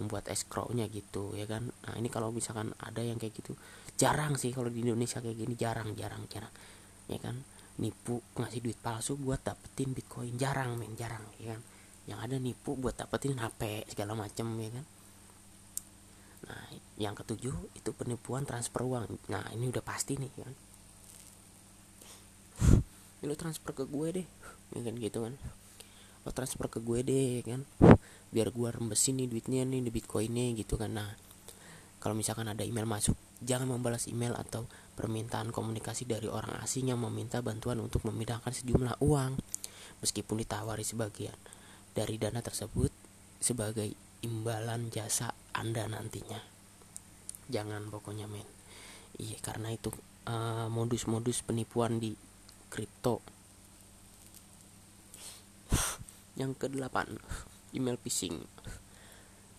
membuat 0.00 0.32
escrow-nya 0.32 0.88
gitu 0.88 1.36
ya 1.36 1.44
kan? 1.44 1.68
Nah 1.68 1.94
ini 2.00 2.08
kalau 2.08 2.32
misalkan 2.32 2.72
ada 2.80 3.04
yang 3.04 3.20
kayak 3.20 3.36
gitu 3.36 3.52
jarang 4.00 4.40
sih 4.40 4.48
kalau 4.56 4.72
di 4.72 4.80
Indonesia 4.80 5.20
kayak 5.20 5.36
gini 5.36 5.54
jarang 5.60 5.92
jarang 5.92 6.24
jarang 6.32 6.52
ya 7.06 7.20
kan? 7.20 7.36
Nipu 7.80 8.20
ngasih 8.36 8.60
duit 8.64 8.80
palsu 8.80 9.16
buat 9.20 9.40
dapetin 9.44 9.92
bitcoin 9.92 10.40
jarang 10.40 10.80
men 10.80 10.96
jarang 10.96 11.24
ya 11.36 11.56
kan? 11.56 11.60
Yang 12.08 12.18
ada 12.26 12.36
nipu 12.40 12.74
buat 12.80 12.96
dapetin 12.96 13.36
HP 13.36 13.92
segala 13.92 14.16
macem 14.16 14.48
ya 14.56 14.70
kan? 14.72 14.84
Nah 16.48 16.62
yang 16.96 17.12
ketujuh 17.12 17.76
itu 17.76 17.90
penipuan 17.92 18.48
transfer 18.48 18.84
uang. 18.84 19.20
Nah 19.28 19.44
ini 19.52 19.68
udah 19.68 19.84
pasti 19.84 20.16
nih 20.16 20.32
ya 20.32 20.44
kan 20.48 20.56
lu 23.20 23.36
transfer 23.36 23.76
ke 23.76 23.84
gue 23.84 24.08
deh. 24.22 24.26
Ya 24.76 24.80
kan 24.84 24.94
gitu 24.96 25.18
kan. 25.28 25.34
Lo 26.24 26.30
transfer 26.32 26.66
ke 26.68 26.80
gue 26.80 27.00
deh 27.04 27.26
ya 27.40 27.42
kan. 27.56 27.62
Biar 28.30 28.48
gue 28.54 28.68
rembesin 28.70 29.18
nih 29.18 29.28
duitnya 29.28 29.66
nih 29.66 29.84
di 29.84 29.90
bitcoinnya 29.92 30.54
gitu 30.56 30.80
kan. 30.80 30.94
Nah 30.96 31.10
kalau 32.00 32.16
misalkan 32.16 32.48
ada 32.48 32.64
email 32.64 32.88
masuk 32.88 33.12
jangan 33.44 33.68
membalas 33.68 34.08
email 34.08 34.32
atau 34.36 34.64
permintaan 34.96 35.52
komunikasi 35.52 36.04
dari 36.08 36.28
orang 36.28 36.60
asing 36.64 36.92
yang 36.92 37.00
meminta 37.00 37.40
bantuan 37.44 37.80
untuk 37.80 38.04
memindahkan 38.08 38.52
sejumlah 38.52 39.00
uang. 39.04 39.36
Meskipun 40.00 40.40
ditawari 40.40 40.80
sebagian 40.80 41.36
dari 41.92 42.16
dana 42.16 42.40
tersebut 42.40 42.88
sebagai 43.36 43.92
imbalan 44.24 44.88
jasa 44.88 45.32
Anda 45.52 45.84
nantinya. 45.88 46.40
Jangan 47.52 47.92
pokoknya 47.92 48.24
men. 48.24 48.48
Iya 49.20 49.36
karena 49.44 49.74
itu 49.74 49.92
modus 50.30 51.04
modus-modus 51.04 51.42
penipuan 51.42 51.98
di 51.98 52.14
kripto. 52.70 53.18
Yang 56.40 56.56
kedelapan, 56.56 57.18
email 57.76 57.98
phishing. 58.00 58.40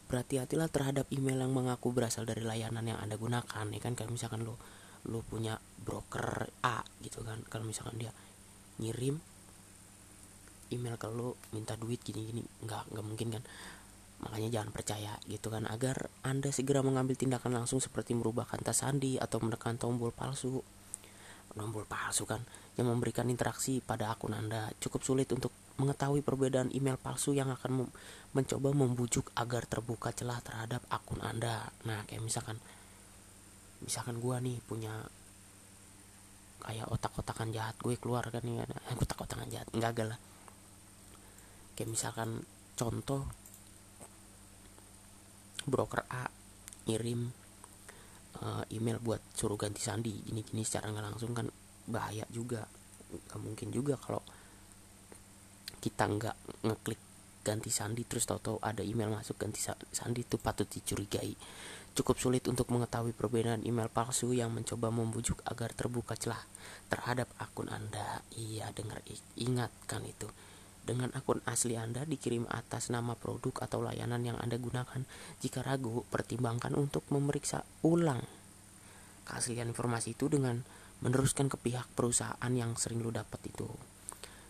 Berhati-hatilah 0.10 0.68
terhadap 0.72 1.06
email 1.14 1.44
yang 1.44 1.54
mengaku 1.54 1.92
berasal 1.94 2.26
dari 2.26 2.44
layanan 2.44 2.84
yang 2.84 3.00
Anda 3.00 3.16
gunakan 3.16 3.68
ya 3.72 3.80
kan? 3.80 3.94
Kalau 3.94 4.12
misalkan 4.12 4.44
lo 4.48 4.56
lu 5.08 5.22
punya 5.26 5.60
broker 5.82 6.50
A 6.66 6.84
gitu 7.04 7.22
kan. 7.22 7.44
Kalau 7.48 7.68
misalkan 7.68 8.02
dia 8.02 8.12
ngirim 8.82 9.20
email 10.72 10.96
ke 10.96 11.08
lu 11.12 11.36
minta 11.52 11.76
duit 11.76 12.00
gini-gini 12.02 12.44
nggak 12.64 12.92
nggak 12.92 13.06
mungkin 13.06 13.28
kan? 13.40 13.44
Makanya 14.22 14.50
jangan 14.54 14.70
percaya 14.76 15.14
gitu 15.26 15.48
kan? 15.48 15.64
Agar 15.66 16.12
anda 16.28 16.52
segera 16.52 16.84
mengambil 16.84 17.16
tindakan 17.16 17.56
langsung 17.56 17.80
seperti 17.80 18.14
merubah 18.14 18.46
kata 18.46 18.76
sandi 18.76 19.16
atau 19.16 19.40
menekan 19.42 19.80
tombol 19.80 20.12
palsu 20.12 20.60
tombol 21.52 21.86
palsu 21.86 22.24
kan 22.24 22.42
yang 22.80 22.88
memberikan 22.88 23.28
interaksi 23.28 23.84
pada 23.84 24.16
akun 24.16 24.34
anda. 24.34 24.72
Cukup 24.80 25.04
sulit 25.04 25.30
untuk 25.36 25.52
mengetahui 25.80 26.22
perbedaan 26.22 26.70
email 26.72 26.96
palsu 27.00 27.34
yang 27.34 27.50
akan 27.52 27.90
mencoba 28.32 28.70
membujuk 28.72 29.34
agar 29.36 29.66
terbuka 29.66 30.14
celah 30.16 30.40
terhadap 30.44 30.82
akun 30.88 31.20
anda. 31.20 31.72
Nah 31.88 32.06
kayak 32.08 32.24
misalkan 32.24 32.58
misalkan 33.82 34.22
gue 34.22 34.36
nih 34.40 34.58
punya 34.64 34.94
kayak 36.62 36.86
otak-otakan 36.94 37.50
jahat 37.50 37.74
gue 37.82 37.98
keluar 37.98 38.22
kan 38.30 38.46
nih 38.46 38.62
otak-otakan 39.00 39.50
jahat 39.50 39.68
enggak 39.74 39.98
lah. 40.06 40.20
Kayak 41.74 41.90
misalkan 41.98 42.46
contoh 42.78 43.26
broker 45.66 46.06
A 46.10 46.30
ngirim 46.90 47.41
uh, 48.42 48.64
email 48.74 48.98
buat 49.02 49.22
suruh 49.34 49.58
ganti 49.58 49.82
sandi 49.82 50.12
gini-gini 50.26 50.62
secara 50.66 50.92
nggak 50.92 51.06
langsung 51.14 51.32
kan 51.34 51.48
bahaya 51.90 52.26
juga 52.30 52.66
nggak 53.12 53.40
mungkin 53.40 53.70
juga 53.74 53.98
kalau 53.98 54.22
kita 55.82 56.06
nggak 56.06 56.38
ngeklik 56.68 57.02
ganti 57.42 57.74
sandi 57.74 58.06
terus 58.06 58.30
tahu-tahu 58.30 58.62
ada 58.62 58.86
email 58.86 59.10
masuk 59.10 59.38
ganti 59.42 59.58
sandi 59.90 60.22
itu 60.22 60.38
patut 60.38 60.70
dicurigai 60.70 61.34
Cukup 61.92 62.16
sulit 62.16 62.48
untuk 62.48 62.72
mengetahui 62.72 63.12
perbedaan 63.12 63.68
email 63.68 63.92
palsu 63.92 64.32
yang 64.32 64.48
mencoba 64.56 64.88
membujuk 64.96 65.44
agar 65.44 65.76
terbuka 65.76 66.16
celah 66.16 66.40
terhadap 66.88 67.28
akun 67.36 67.68
Anda. 67.68 68.24
Iya, 68.32 68.72
dengar 68.72 69.04
ingatkan 69.36 70.08
itu. 70.08 70.32
Dengan 70.82 71.14
akun 71.14 71.46
asli 71.46 71.78
Anda 71.78 72.04
dikirim 72.10 72.50
atas 72.50 72.90
nama 72.90 73.14
produk 73.14 73.66
atau 73.70 73.86
layanan 73.86 74.26
yang 74.26 74.38
Anda 74.42 74.58
gunakan. 74.58 75.06
Jika 75.40 75.62
ragu, 75.62 76.04
pertimbangkan 76.10 76.74
untuk 76.74 77.06
memeriksa 77.14 77.62
ulang 77.86 78.22
keaslian 79.30 79.70
informasi 79.70 80.18
itu 80.18 80.28
dengan 80.28 80.60
meneruskan 81.06 81.50
ke 81.50 81.58
pihak 81.62 81.86
perusahaan 81.94 82.52
yang 82.54 82.74
sering 82.78 83.06
lu 83.06 83.14
dapat 83.14 83.40
itu. 83.46 83.70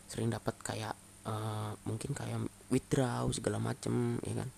Sering 0.08 0.32
dapat 0.32 0.56
kayak 0.64 0.96
uh, 1.28 1.76
mungkin 1.84 2.16
kayak 2.16 2.48
withdraw 2.72 3.28
segala 3.30 3.60
macem 3.60 4.18
ya 4.24 4.42
kan 4.42 4.50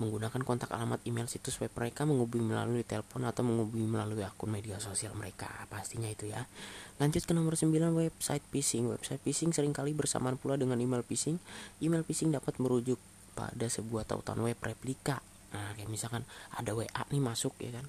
menggunakan 0.00 0.40
kontak 0.40 0.72
alamat 0.72 1.04
email 1.04 1.28
situs 1.28 1.60
web 1.60 1.68
mereka 1.76 2.08
menghubungi 2.08 2.48
melalui 2.48 2.80
telepon 2.88 3.28
atau 3.28 3.44
menghubungi 3.44 3.84
melalui 3.84 4.24
akun 4.24 4.48
media 4.48 4.80
sosial 4.80 5.12
mereka. 5.12 5.52
Pastinya 5.68 6.08
itu 6.08 6.32
ya. 6.32 6.48
Lanjut 6.96 7.28
ke 7.28 7.36
nomor 7.36 7.60
9 7.60 7.68
website 7.92 8.40
phishing. 8.48 8.88
Website 8.88 9.20
phishing 9.20 9.52
sering 9.52 9.76
kali 9.76 9.92
bersamaan 9.92 10.40
pula 10.40 10.56
dengan 10.56 10.80
email 10.80 11.04
phishing. 11.04 11.36
Email 11.84 12.00
phishing 12.08 12.32
dapat 12.32 12.56
merujuk 12.56 12.96
pada 13.36 13.68
sebuah 13.68 14.08
tautan 14.08 14.40
web 14.40 14.56
replika. 14.56 15.20
Nah 15.52 15.76
kayak 15.76 15.92
misalkan 15.92 16.24
ada 16.56 16.72
WA 16.72 16.88
nih 16.88 17.20
masuk 17.20 17.52
ya 17.60 17.76
kan? 17.76 17.86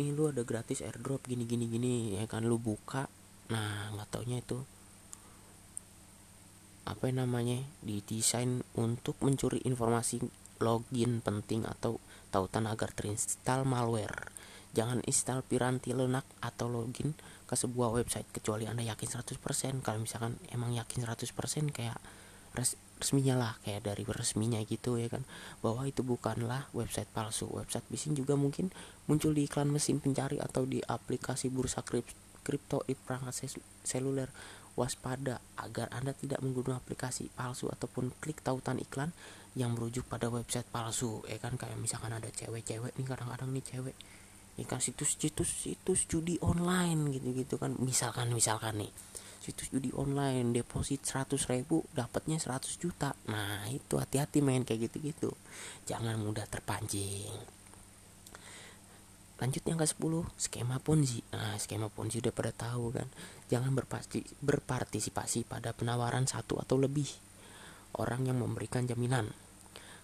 Nih 0.00 0.10
lu 0.16 0.32
ada 0.32 0.42
gratis 0.42 0.80
airdrop 0.80 1.28
gini 1.28 1.44
gini 1.44 1.68
gini 1.68 1.92
ya 2.16 2.24
kan? 2.24 2.42
Lu 2.48 2.56
buka. 2.56 3.06
Nah 3.52 3.92
nggak 3.92 4.08
taunya 4.08 4.40
itu 4.40 4.64
apa 6.84 7.08
namanya 7.08 7.64
didesain 7.80 8.60
untuk 8.76 9.16
mencuri 9.24 9.56
informasi 9.64 10.20
login 10.64 11.20
penting 11.20 11.68
atau 11.68 12.00
tautan 12.32 12.64
agar 12.64 12.88
terinstall 12.96 13.68
malware. 13.68 14.32
Jangan 14.72 15.04
install 15.04 15.44
piranti 15.44 15.92
lunak 15.92 16.24
atau 16.40 16.66
login 16.72 17.12
ke 17.44 17.54
sebuah 17.54 17.92
website 17.92 18.26
kecuali 18.32 18.64
Anda 18.64 18.82
yakin 18.88 19.20
100%. 19.20 19.84
Kalau 19.84 20.00
misalkan 20.00 20.40
emang 20.48 20.72
yakin 20.72 21.04
100% 21.04 21.30
kayak 21.70 22.00
res 22.56 22.80
resminya 22.94 23.34
lah 23.36 23.52
kayak 23.66 23.84
dari 23.84 24.06
resminya 24.06 24.62
gitu 24.64 24.96
ya 24.96 25.10
kan 25.10 25.26
bahwa 25.60 25.84
itu 25.84 26.00
bukanlah 26.00 26.70
website 26.72 27.10
palsu 27.10 27.50
website 27.50 27.84
phishing 27.90 28.14
juga 28.14 28.38
mungkin 28.38 28.70
muncul 29.10 29.34
di 29.34 29.44
iklan 29.44 29.68
mesin 29.68 29.98
pencari 29.98 30.38
atau 30.38 30.64
di 30.64 30.78
aplikasi 30.80 31.50
bursa 31.50 31.82
kripto 31.84 32.80
di 32.86 32.94
perangkat 32.94 33.50
seluler 33.84 34.30
waspada 34.74 35.38
agar 35.58 35.90
Anda 35.94 36.14
tidak 36.14 36.42
menggunakan 36.42 36.82
aplikasi 36.82 37.30
palsu 37.30 37.70
ataupun 37.70 38.10
klik 38.18 38.42
tautan 38.42 38.82
iklan 38.82 39.14
yang 39.54 39.74
merujuk 39.78 40.06
pada 40.10 40.26
website 40.30 40.66
palsu 40.70 41.22
ya 41.30 41.38
kan? 41.38 41.54
Kayak 41.54 41.78
misalkan 41.78 42.10
ada 42.10 42.26
cewek-cewek 42.30 42.94
nih 42.98 43.06
kadang-kadang 43.06 43.50
nih 43.54 43.64
cewek 43.64 43.96
ya 44.54 44.64
kan 44.70 44.78
situs-situs 44.78 45.50
situs 45.50 46.06
judi 46.06 46.38
online 46.42 47.10
gitu-gitu 47.14 47.58
kan. 47.58 47.74
Misalkan 47.78 48.30
misalkan 48.34 48.82
nih 48.82 48.90
situs 49.44 49.68
judi 49.68 49.92
online 49.92 50.56
deposit 50.56 51.04
100 51.04 51.36
ribu 51.52 51.84
dapatnya 51.92 52.40
100 52.40 52.80
juta. 52.80 53.12
Nah 53.28 53.68
itu 53.68 54.00
hati-hati 54.00 54.40
main 54.40 54.64
kayak 54.64 54.88
gitu-gitu. 54.90 55.30
Jangan 55.84 56.16
mudah 56.16 56.48
terpancing. 56.48 57.28
Lanjut 59.34 59.62
yang 59.66 59.76
ke 59.76 59.84
10 59.84 60.24
skema 60.40 60.80
ponzi. 60.80 61.20
Nah 61.34 61.60
skema 61.60 61.92
ponzi 61.92 62.24
udah 62.24 62.32
pada 62.32 62.54
tahu 62.56 62.94
kan 62.94 63.04
jangan 63.54 63.70
berpartisipasi 64.42 65.46
pada 65.46 65.70
penawaran 65.70 66.26
satu 66.26 66.58
atau 66.58 66.74
lebih 66.74 67.06
orang 68.02 68.26
yang 68.26 68.42
memberikan 68.42 68.82
jaminan. 68.82 69.30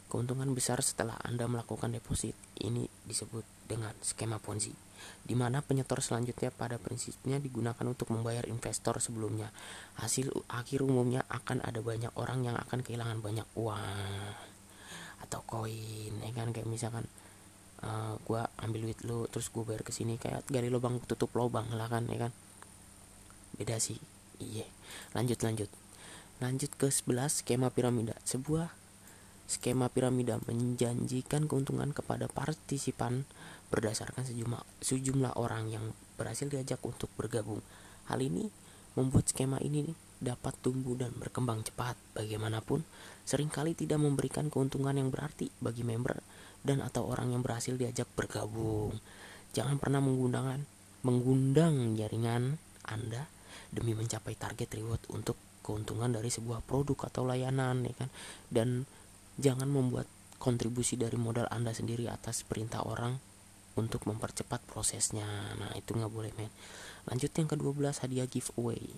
Keuntungan 0.07 0.50
besar 0.54 0.83
setelah 0.83 1.19
Anda 1.23 1.50
melakukan 1.50 1.95
deposit. 1.95 2.35
Ini 2.59 2.87
disebut 3.07 3.42
dengan 3.66 3.95
skema 4.02 4.38
Ponzi, 4.42 4.75
di 5.23 5.35
mana 5.38 5.62
penyetor 5.62 6.02
selanjutnya 6.02 6.50
pada 6.50 6.78
prinsipnya 6.83 7.38
digunakan 7.38 7.83
untuk 7.87 8.11
membayar 8.11 8.47
investor 8.47 8.99
sebelumnya. 8.99 9.54
Hasil 10.02 10.30
akhir 10.50 10.83
umumnya 10.83 11.23
akan 11.30 11.62
ada 11.62 11.78
banyak 11.78 12.11
orang 12.19 12.42
yang 12.47 12.59
akan 12.59 12.83
kehilangan 12.83 13.23
banyak 13.23 13.47
uang 13.54 14.35
atau 15.26 15.40
koin, 15.47 16.14
ya 16.23 16.30
kan? 16.35 16.50
Kayak 16.50 16.66
misalkan 16.71 17.07
uh, 17.87 17.87
eh, 17.87 18.14
gue 18.19 18.42
ambil 18.66 18.80
duit 18.90 19.00
lu 19.07 19.26
terus 19.30 19.47
gue 19.50 19.62
bayar 19.62 19.83
ke 19.87 19.95
sini 19.95 20.19
kayak 20.19 20.47
gali 20.50 20.66
lubang 20.69 20.99
tutup 21.07 21.33
lubang 21.38 21.71
lah 21.75 21.88
kan 21.88 22.07
ya 22.11 22.28
kan 22.28 22.33
beda 23.61 23.76
sih 23.76 24.00
iya 24.40 24.64
lanjut 25.12 25.37
lanjut 25.45 25.69
lanjut 26.40 26.73
ke 26.81 26.88
11 26.88 27.45
skema 27.45 27.69
piramida 27.69 28.17
sebuah 28.25 28.81
Skema 29.50 29.90
piramida 29.90 30.38
menjanjikan 30.47 31.50
keuntungan 31.50 31.90
kepada 31.90 32.31
partisipan 32.31 33.26
berdasarkan 33.75 34.23
sejumlah, 34.23 34.62
sejumlah 34.79 35.35
orang 35.35 35.67
yang 35.67 35.90
berhasil 36.14 36.47
diajak 36.47 36.79
untuk 36.87 37.11
bergabung. 37.19 37.59
Hal 38.07 38.23
ini 38.23 38.47
membuat 38.95 39.26
skema 39.26 39.59
ini 39.59 39.90
dapat 40.23 40.55
tumbuh 40.62 40.95
dan 40.95 41.11
berkembang 41.19 41.67
cepat. 41.67 41.99
Bagaimanapun, 42.14 42.87
sering 43.26 43.50
kali 43.50 43.75
tidak 43.75 43.99
memberikan 43.99 44.55
keuntungan 44.55 44.95
yang 44.95 45.11
berarti 45.11 45.50
bagi 45.59 45.83
member 45.83 46.23
dan 46.62 46.79
atau 46.79 47.11
orang 47.11 47.35
yang 47.35 47.43
berhasil 47.43 47.75
diajak 47.75 48.07
bergabung. 48.14 49.02
Jangan 49.50 49.83
pernah 49.83 49.99
menggunakan 49.99 50.62
mengundang 51.02 51.99
jaringan 51.99 52.62
Anda 52.87 53.26
demi 53.73 53.97
mencapai 53.97 54.35
target 54.38 54.69
reward 54.76 55.02
untuk 55.12 55.37
keuntungan 55.61 56.09
dari 56.11 56.33
sebuah 56.33 56.64
produk 56.64 57.11
atau 57.12 57.28
layanan 57.28 57.85
ya 57.85 57.95
kan 57.95 58.09
dan 58.49 58.88
Jangan 59.40 59.73
membuat 59.73 60.04
kontribusi 60.37 61.00
dari 61.00 61.16
modal 61.16 61.49
Anda 61.49 61.73
sendiri 61.73 62.12
atas 62.12 62.45
perintah 62.45 62.85
orang 62.85 63.16
untuk 63.80 64.04
mempercepat 64.04 64.61
prosesnya. 64.69 65.25
Nah, 65.57 65.73
itu 65.80 65.97
nggak 65.97 66.12
boleh, 66.12 66.28
men. 66.37 66.52
lanjut 67.09 67.33
yang 67.33 67.49
ke-12 67.49 68.04
hadiah 68.04 68.28
giveaway 68.28 68.92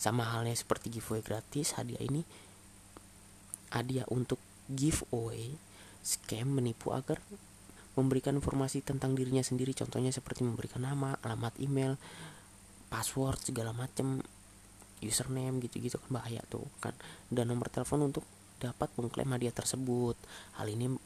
sama 0.00 0.24
halnya 0.24 0.56
seperti 0.56 0.88
giveaway 0.88 1.20
gratis 1.20 1.76
hadiah 1.76 2.00
ini 2.00 2.24
hadiah 3.68 4.08
untuk 4.08 4.40
giveaway 4.72 5.52
scam 6.00 6.56
menipu 6.56 6.96
agar 6.96 7.20
memberikan 7.92 8.32
informasi 8.40 8.80
tentang 8.80 9.12
dirinya 9.12 9.44
sendiri 9.44 9.76
contohnya 9.76 10.08
seperti 10.08 10.48
memberikan 10.48 10.84
nama 10.88 11.20
alamat 11.20 11.60
email 11.60 12.00
password 12.88 13.40
segala 13.42 13.74
macam 13.74 14.22
username 15.04 15.60
gitu-gitu 15.60 16.00
kan 16.00 16.22
bahaya 16.22 16.40
tuh 16.48 16.64
kan 16.80 16.96
dan 17.28 17.52
nomor 17.52 17.68
telepon 17.68 18.08
untuk 18.08 18.24
dapat 18.56 18.88
mengklaim 18.96 19.28
hadiah 19.36 19.52
tersebut 19.52 20.16
hal 20.56 20.66
ini 20.72 20.96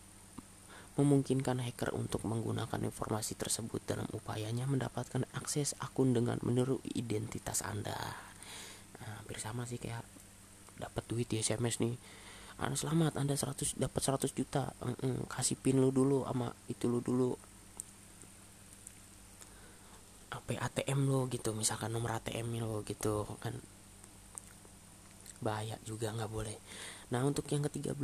memungkinkan 1.00 1.64
hacker 1.64 1.96
untuk 1.96 2.26
menggunakan 2.28 2.76
informasi 2.84 3.38
tersebut 3.38 3.80
dalam 3.88 4.04
upayanya 4.12 4.68
mendapatkan 4.68 5.24
akses 5.32 5.72
akun 5.80 6.12
dengan 6.12 6.36
meniru 6.44 6.82
identitas 6.92 7.64
Anda. 7.64 7.96
Nah, 9.00 9.22
hampir 9.22 9.40
sama 9.40 9.64
sih 9.64 9.80
kayak 9.80 10.04
dapat 10.76 11.04
duit 11.08 11.30
di 11.30 11.40
SMS 11.40 11.80
nih. 11.80 11.96
Anda 12.60 12.76
selamat, 12.76 13.16
Anda 13.16 13.32
100 13.38 13.80
dapat 13.80 14.02
100 14.04 14.36
juta. 14.36 14.76
Kasih 15.32 15.56
pin 15.56 15.80
lu 15.80 15.88
dulu 15.88 16.28
sama 16.28 16.52
itu 16.68 16.84
lu 16.90 17.00
dulu. 17.00 17.32
Apa 20.30 20.50
ATM 20.56 21.10
lo 21.10 21.26
gitu. 21.26 21.52
Misalkan 21.52 21.90
nomor 21.90 22.18
ATM 22.22 22.62
lo 22.62 22.86
gitu 22.86 23.26
kan. 23.42 23.58
Bahaya 25.42 25.76
juga 25.82 26.14
nggak 26.14 26.30
boleh. 26.30 26.56
Nah 27.10 27.26
untuk 27.26 27.50
yang 27.50 27.66
ke-13 27.66 27.98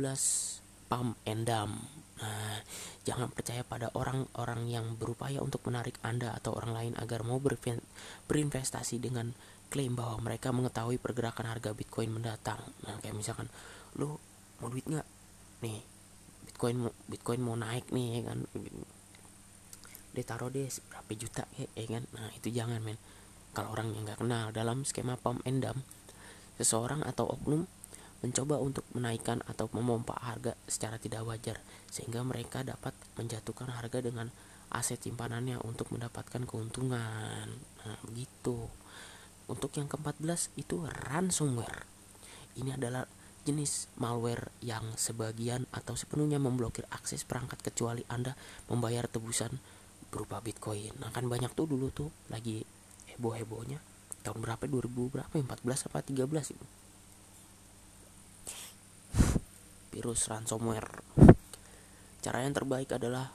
pump 0.91 1.15
and 1.23 1.47
dump. 1.47 1.79
Nah 2.19 2.59
jangan 3.07 3.31
percaya 3.31 3.63
pada 3.63 3.87
orang-orang 3.95 4.67
yang 4.67 4.85
berupaya 4.99 5.39
untuk 5.39 5.63
menarik 5.67 5.95
anda 6.03 6.35
atau 6.35 6.55
orang 6.57 6.71
lain 6.75 6.93
agar 6.99 7.23
mau 7.23 7.39
berinvestasi 8.27 8.99
dengan 8.99 9.31
klaim 9.67 9.95
bahwa 9.99 10.23
mereka 10.23 10.51
mengetahui 10.55 10.99
pergerakan 10.99 11.51
harga 11.51 11.71
bitcoin 11.75 12.11
mendatang. 12.11 12.59
Nah 12.83 12.99
kayak 13.03 13.15
misalkan 13.15 13.47
lo 13.95 14.19
mau 14.59 14.71
duit 14.71 14.83
nggak? 14.87 15.07
Nih 15.63 15.79
bitcoin 16.47 16.89
bitcoin 17.05 17.41
mau 17.43 17.55
naik 17.55 17.91
nih 17.93 18.19
ya 18.19 18.33
kan 18.33 18.39
dia 20.17 20.25
taruh 20.25 20.49
deh 20.49 20.65
berapa 20.89 21.11
juta 21.13 21.45
ya, 21.61 21.69
ya 21.77 21.85
kan? 21.85 22.03
Nah 22.17 22.33
itu 22.33 22.49
jangan 22.49 22.81
men. 22.81 22.97
Kalau 23.53 23.77
orang 23.77 23.93
yang 23.93 24.09
nggak 24.09 24.19
kenal 24.25 24.49
dalam 24.49 24.81
skema 24.81 25.13
and 25.45 25.61
dump 25.61 25.85
seseorang 26.57 27.05
atau 27.05 27.29
oknum 27.29 27.69
mencoba 28.25 28.57
untuk 28.57 28.81
menaikkan 28.97 29.45
atau 29.45 29.69
memompa 29.77 30.17
harga 30.17 30.57
secara 30.65 30.97
tidak 30.97 31.21
wajar 31.29 31.61
sehingga 31.93 32.25
mereka 32.25 32.65
dapat 32.65 32.97
menjatuhkan 33.13 33.69
harga 33.69 34.01
dengan 34.01 34.33
aset 34.73 34.97
simpanannya 34.97 35.61
untuk 35.61 35.93
mendapatkan 35.93 36.43
keuntungan. 36.49 37.47
Nah 37.85 37.97
begitu. 38.09 38.65
Untuk 39.47 39.71
yang 39.79 39.87
ke-14 39.87 40.59
itu 40.59 40.83
ransomware. 41.07 41.87
Ini 42.59 42.75
adalah 42.75 43.07
jenis 43.47 43.87
malware 43.95 44.51
yang 44.59 44.83
sebagian 44.99 45.63
atau 45.71 45.95
sepenuhnya 45.95 46.35
memblokir 46.35 46.83
akses 46.91 47.23
perangkat 47.23 47.63
kecuali 47.63 48.03
Anda 48.11 48.35
membayar 48.67 49.07
tebusan 49.07 49.55
berupa 50.07 50.39
bitcoin. 50.39 50.95
Nah 50.99 51.11
kan 51.11 51.27
banyak 51.27 51.51
tuh 51.53 51.67
dulu 51.67 51.91
tuh 51.91 52.09
lagi 52.31 52.63
heboh 53.13 53.35
hebohnya 53.35 53.79
tahun 54.27 54.43
berapa? 54.43 54.63
2000 54.67 55.13
berapa? 55.13 55.31
14 55.31 55.87
apa 55.87 56.03
13 56.03 56.55
itu? 56.55 56.65
Virus 59.95 60.27
ransomware. 60.27 60.99
Cara 62.19 62.43
yang 62.43 62.51
terbaik 62.51 62.91
adalah 62.91 63.31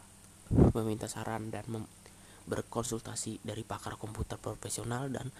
meminta 0.77 1.09
saran 1.09 1.49
dan 1.49 1.65
berkonsultasi 2.45 3.41
dari 3.41 3.65
pakar 3.65 3.97
komputer 3.97 4.37
profesional 4.37 5.09
dan 5.09 5.33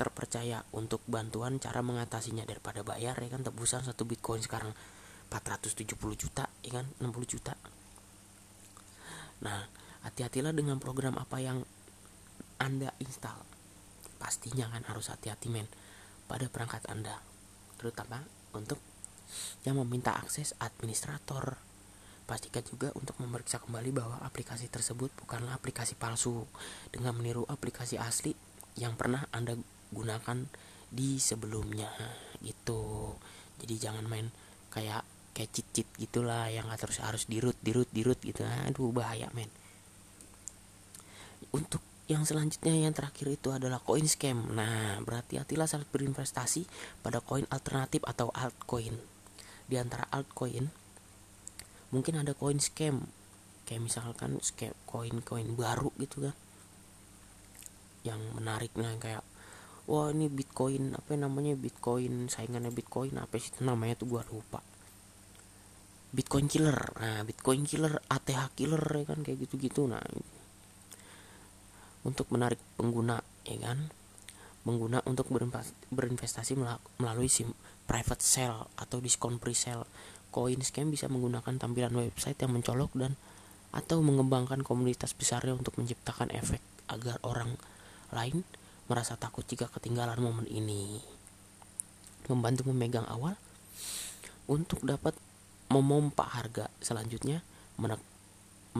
terpercaya 0.00 0.64
untuk 0.72 1.04
bantuan 1.04 1.60
cara 1.60 1.84
mengatasinya 1.84 2.48
daripada 2.48 2.80
bayar 2.80 3.20
ya 3.20 3.28
kan? 3.36 3.44
Tebusan 3.44 3.84
satu 3.84 4.08
bitcoin 4.08 4.40
sekarang 4.40 4.72
470 5.28 5.92
juta 6.16 6.48
ya 6.64 6.80
kan? 6.80 6.88
60 7.04 7.32
juta. 7.36 7.52
Nah 9.44 9.68
hati-hatilah 10.06 10.54
dengan 10.54 10.78
program 10.78 11.18
apa 11.18 11.42
yang 11.42 11.66
anda 12.62 12.94
install. 13.02 13.42
Pastinya 14.22 14.70
kan 14.70 14.86
harus 14.86 15.10
hati-hati 15.10 15.50
men 15.50 15.66
pada 16.30 16.46
perangkat 16.46 16.86
anda. 16.86 17.18
Terutama 17.76 18.22
untuk 18.54 18.78
yang 19.66 19.82
meminta 19.82 20.14
akses 20.14 20.54
administrator. 20.62 21.58
Pastikan 22.26 22.62
juga 22.66 22.90
untuk 22.98 23.18
memeriksa 23.22 23.62
kembali 23.62 23.90
bahwa 23.94 24.18
aplikasi 24.26 24.66
tersebut 24.66 25.14
bukanlah 25.14 25.54
aplikasi 25.54 25.94
palsu 25.94 26.42
dengan 26.90 27.14
meniru 27.14 27.46
aplikasi 27.46 28.02
asli 28.02 28.34
yang 28.74 28.98
pernah 28.98 29.30
anda 29.30 29.54
gunakan 29.94 30.46
di 30.90 31.22
sebelumnya. 31.22 31.90
Gitu. 32.42 33.14
Jadi 33.62 33.74
jangan 33.78 34.06
main 34.10 34.26
kayak 34.74 35.06
kayak 35.38 35.50
cheat 35.52 35.86
gitulah 36.00 36.48
yang 36.50 36.66
harus 36.66 36.98
harus 36.98 37.30
dirut 37.30 37.54
dirut 37.62 37.86
dirut 37.94 38.18
gitu. 38.18 38.42
Aduh 38.42 38.90
bahaya 38.90 39.30
men 39.36 39.50
untuk 41.52 41.82
yang 42.06 42.22
selanjutnya 42.22 42.70
yang 42.70 42.94
terakhir 42.94 43.26
itu 43.34 43.50
adalah 43.50 43.82
coin 43.82 44.06
scam. 44.06 44.54
Nah, 44.54 45.02
berarti 45.02 45.42
hatilah 45.42 45.66
saat 45.66 45.90
berinvestasi 45.90 46.62
pada 47.02 47.18
koin 47.18 47.46
alternatif 47.50 48.06
atau 48.06 48.30
altcoin. 48.30 48.94
Di 49.66 49.74
antara 49.74 50.06
altcoin 50.14 50.70
mungkin 51.90 52.22
ada 52.22 52.34
coin 52.38 52.62
scam. 52.62 53.10
Kayak 53.66 53.90
misalkan 53.90 54.38
scam 54.38 54.70
koin-koin 54.86 55.58
baru 55.58 55.90
gitu 55.98 56.30
kan. 56.30 56.34
Yang 58.06 58.20
menariknya 58.38 58.94
kayak 59.02 59.26
wah 59.90 60.14
ini 60.14 60.30
Bitcoin 60.30 60.94
apa 60.94 61.18
namanya 61.18 61.58
Bitcoin 61.58 62.30
saingannya 62.30 62.70
Bitcoin 62.70 63.18
apa 63.18 63.34
sih 63.42 63.50
namanya 63.66 63.98
tuh 63.98 64.06
gua 64.06 64.22
lupa. 64.30 64.62
Bitcoin 66.14 66.46
killer. 66.46 66.78
Nah, 67.02 67.26
Bitcoin 67.26 67.66
killer, 67.66 67.98
ATH 68.06 68.54
killer 68.54 68.80
ya 68.80 69.04
kan 69.10 69.26
kayak 69.26 69.42
gitu-gitu. 69.42 69.90
Nah, 69.90 70.00
untuk 72.06 72.30
menarik 72.30 72.62
pengguna 72.78 73.18
ya 73.42 73.58
kan? 73.58 73.90
Pengguna 74.62 75.02
untuk 75.06 75.26
berinvestasi 75.90 76.54
melalui 77.02 77.26
SIM 77.26 77.50
private 77.86 78.22
sale 78.22 78.70
atau 78.78 79.02
diskon 79.02 79.42
pre-sale. 79.42 79.86
Koin 80.30 80.62
scam 80.62 80.90
bisa 80.94 81.10
menggunakan 81.10 81.58
tampilan 81.58 81.94
website 81.98 82.38
yang 82.38 82.54
mencolok 82.54 82.94
dan 82.94 83.18
atau 83.74 83.98
mengembangkan 84.00 84.62
komunitas 84.62 85.12
besarnya 85.12 85.58
untuk 85.58 85.74
menciptakan 85.76 86.30
efek 86.34 86.62
agar 86.86 87.18
orang 87.26 87.58
lain 88.14 88.46
merasa 88.86 89.18
takut 89.18 89.42
jika 89.42 89.66
ketinggalan 89.70 90.18
momen 90.22 90.46
ini. 90.46 91.02
Membantu 92.30 92.70
memegang 92.70 93.06
awal 93.06 93.34
untuk 94.46 94.82
dapat 94.86 95.14
memompa 95.70 96.26
harga 96.26 96.70
selanjutnya 96.78 97.42
menekan 97.78 98.15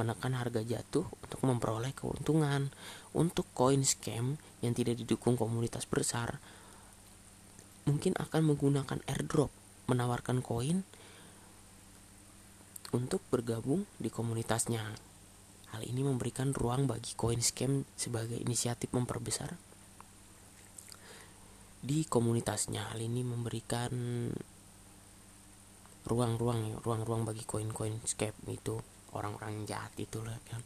harga 0.02 0.60
jatuh 0.60 1.06
untuk 1.06 1.40
memperoleh 1.46 1.94
keuntungan. 1.96 2.68
Untuk 3.16 3.48
koin 3.56 3.80
scam 3.80 4.36
yang 4.60 4.76
tidak 4.76 5.00
didukung 5.00 5.40
komunitas 5.40 5.88
besar, 5.88 6.36
mungkin 7.88 8.12
akan 8.18 8.52
menggunakan 8.52 9.00
airdrop, 9.08 9.48
menawarkan 9.88 10.44
koin 10.44 10.84
untuk 12.92 13.24
bergabung 13.32 13.88
di 13.96 14.12
komunitasnya. 14.12 14.84
Hal 15.72 15.82
ini 15.82 16.04
memberikan 16.04 16.52
ruang 16.52 16.84
bagi 16.84 17.16
koin 17.16 17.40
scam 17.40 17.88
sebagai 17.96 18.36
inisiatif 18.36 18.92
memperbesar 18.92 19.56
di 21.80 22.04
komunitasnya. 22.04 22.92
Hal 22.92 23.00
ini 23.00 23.22
memberikan 23.22 23.92
ruang-ruang 26.06 26.78
ruang-ruang 26.86 27.26
bagi 27.26 27.42
koin-koin 27.42 27.98
scam 28.06 28.34
itu 28.46 28.78
orang-orang 29.12 29.62
yang 29.62 29.66
jahat 29.76 29.92
itulah 30.00 30.38
kan 30.50 30.62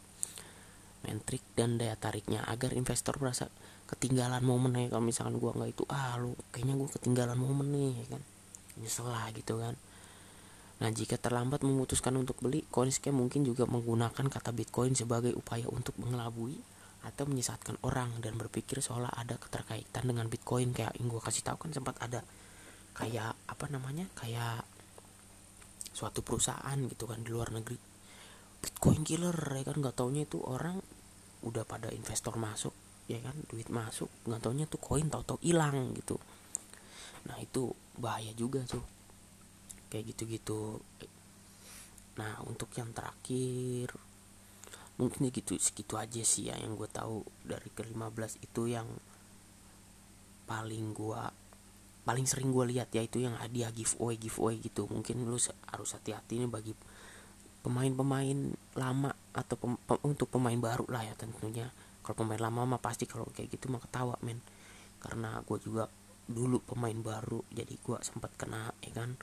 mentrik 1.01 1.41
dan 1.57 1.81
daya 1.81 1.97
tariknya 1.97 2.45
agar 2.45 2.77
investor 2.77 3.17
merasa 3.17 3.49
ketinggalan 3.89 4.45
momen 4.45 4.77
ya. 4.77 4.87
Kalau 4.93 5.05
misalkan 5.05 5.37
gua 5.41 5.57
nggak 5.57 5.71
itu 5.73 5.85
ah 5.91 6.15
lu 6.21 6.37
kayaknya 6.53 6.77
gua 6.77 6.89
ketinggalan 6.93 7.39
momen 7.41 7.69
nih 7.73 7.93
ya 8.05 8.07
kan. 8.17 8.23
Nyesel 8.79 9.09
lah 9.09 9.27
gitu 9.33 9.59
kan. 9.59 9.75
Nah 10.81 10.89
jika 10.93 11.21
terlambat 11.21 11.61
memutuskan 11.61 12.17
untuk 12.17 12.41
beli 12.41 12.65
scam 12.93 13.17
mungkin 13.19 13.45
juga 13.45 13.69
menggunakan 13.69 14.29
kata 14.33 14.55
bitcoin 14.55 14.97
sebagai 14.97 15.37
upaya 15.37 15.69
untuk 15.69 15.97
mengelabui 16.01 16.57
atau 17.01 17.25
menyesatkan 17.25 17.81
orang 17.81 18.21
dan 18.21 18.37
berpikir 18.37 18.85
seolah 18.85 19.13
ada 19.17 19.37
keterkaitan 19.37 20.05
dengan 20.09 20.29
bitcoin. 20.29 20.73
Kayak 20.73 20.97
yang 21.01 21.09
gue 21.13 21.21
kasih 21.21 21.45
tahu 21.45 21.69
kan 21.69 21.71
sempat 21.73 21.97
ada 22.01 22.25
kayak 22.97 23.33
apa 23.49 23.67
namanya 23.73 24.09
kayak 24.17 24.65
suatu 25.91 26.23
perusahaan 26.23 26.79
gitu 26.87 27.05
kan 27.05 27.21
di 27.25 27.33
luar 27.33 27.51
negeri 27.53 27.90
Bitcoin 28.61 29.01
killer 29.05 29.35
ya 29.35 29.63
kan? 29.65 29.77
Nggak 29.81 29.97
taunya 29.97 30.23
itu 30.29 30.39
orang 30.41 30.79
udah 31.41 31.65
pada 31.65 31.89
investor 31.93 32.37
masuk 32.37 32.73
ya 33.09 33.19
kan? 33.25 33.35
Duit 33.49 33.69
masuk 33.73 34.09
nggak 34.29 34.41
taunya 34.45 34.65
tuh 34.69 34.81
koin 34.81 35.09
tau-tau 35.09 35.41
hilang 35.41 35.97
gitu. 35.97 36.21
Nah 37.29 37.37
itu 37.41 37.73
bahaya 37.97 38.33
juga 38.37 38.65
tuh. 38.69 38.85
Kayak 39.91 40.15
gitu-gitu. 40.15 40.79
Nah 42.21 42.41
untuk 42.45 42.71
yang 42.77 42.93
terakhir 42.93 43.97
mungkin 45.01 45.33
gitu 45.33 45.57
segitu 45.57 45.97
aja 45.97 46.21
sih 46.21 46.53
ya 46.53 46.61
yang 46.61 46.77
gue 46.77 46.85
tahu 46.85 47.25
dari 47.41 47.73
ke 47.73 47.81
15 47.89 48.45
itu 48.45 48.69
yang 48.69 48.85
paling 50.45 50.93
gue 50.93 51.23
paling 52.05 52.29
sering 52.29 52.53
gue 52.53 52.69
lihat 52.77 52.93
ya 52.93 53.01
itu 53.09 53.25
yang 53.25 53.33
hadiah 53.41 53.73
giveaway 53.73 54.21
giveaway 54.21 54.61
gitu. 54.61 54.85
Mungkin 54.91 55.25
lu 55.25 55.41
harus 55.41 55.91
hati-hati 55.97 56.45
nih 56.45 56.51
bagi 56.51 56.77
pemain-pemain 57.61 58.57
lama 58.77 59.13
atau 59.37 59.57
pem, 59.57 59.73
pem, 59.85 59.99
untuk 60.05 60.33
pemain 60.33 60.57
baru 60.57 60.89
lah 60.89 61.05
ya 61.05 61.15
tentunya. 61.17 61.69
Kalau 62.01 62.17
pemain 62.17 62.41
lama 62.41 62.77
mah 62.77 62.81
pasti 62.81 63.05
kalau 63.05 63.29
kayak 63.29 63.53
gitu 63.53 63.69
mah 63.69 63.81
ketawa 63.81 64.17
men. 64.25 64.41
Karena 65.01 65.41
gue 65.45 65.59
juga 65.61 65.89
dulu 66.31 66.63
pemain 66.63 66.95
baru 66.95 67.43
jadi 67.51 67.75
gue 67.75 67.99
sempat 68.07 68.31
kena 68.39 68.71
ya 68.87 68.95
kan 68.95 69.19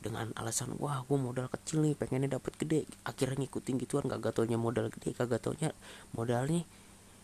dengan 0.00 0.32
alasan 0.40 0.72
wah 0.80 1.04
gue 1.04 1.18
modal 1.20 1.52
kecil 1.52 1.84
nih 1.84 1.94
pengennya 1.94 2.38
dapat 2.38 2.58
gede. 2.58 2.86
Akhirnya 3.06 3.46
ngikutin 3.46 3.76
gituan 3.82 4.04
gak 4.10 4.22
gatonya 4.22 4.58
modal 4.58 4.90
gede 4.90 5.14
kagak 5.14 5.42
taunya 5.42 5.70
modalnya 6.14 6.66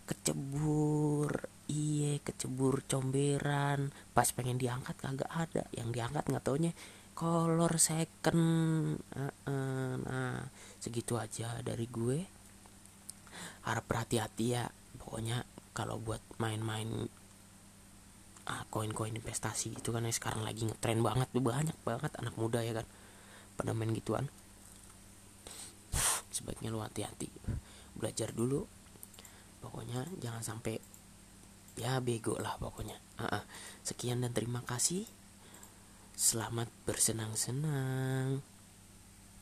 kecebur 0.07 1.47
iye 1.71 2.19
kecebur 2.23 2.83
comberan. 2.87 3.91
Pas 4.15 4.29
pengen 4.31 4.59
diangkat 4.59 4.99
kagak 4.99 5.31
ada 5.31 5.67
yang 5.75 5.91
diangkat 5.95 6.27
nggak 6.27 6.45
taunya 6.45 6.73
color 7.13 7.73
second 7.79 8.43
nah 10.03 10.45
segitu 10.83 11.15
aja 11.21 11.63
dari 11.63 11.87
gue. 11.87 12.19
Harap 13.63 13.87
berhati-hati 13.87 14.47
ya 14.59 14.67
pokoknya 14.99 15.47
kalau 15.73 16.03
buat 16.03 16.21
main-main 16.43 17.07
ah, 18.51 18.67
koin-koin 18.69 19.15
investasi 19.15 19.79
itu 19.79 19.89
kan 19.95 20.03
ya 20.03 20.13
sekarang 20.13 20.43
lagi 20.43 20.67
ngetren 20.67 20.99
banget 21.01 21.31
tuh 21.31 21.43
banyak 21.43 21.79
banget 21.87 22.13
anak 22.19 22.35
muda 22.35 22.61
ya 22.61 22.75
kan 22.75 22.87
pada 23.55 23.71
main 23.71 23.95
gituan. 23.95 24.27
Sebaiknya 26.35 26.75
lu 26.75 26.83
hati-hati 26.83 27.31
belajar 27.95 28.35
dulu 28.35 28.67
pokoknya 29.63 30.03
jangan 30.19 30.43
sampai 30.43 30.81
ya 31.79 32.03
bego 32.03 32.37
lah 32.37 32.59
pokoknya 32.59 32.99
uh 33.21 33.25
-uh. 33.25 33.43
sekian 33.87 34.21
dan 34.21 34.35
terima 34.35 34.61
kasih 34.67 35.07
selamat 36.13 36.69
bersenang-senang 36.85 38.45